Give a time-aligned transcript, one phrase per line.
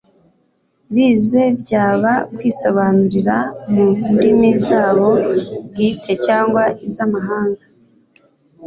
[0.93, 3.37] bize byaba kwisobanurira
[3.71, 5.09] mu ndimi zabo
[5.69, 7.65] bwite cyangwa iz'amahanga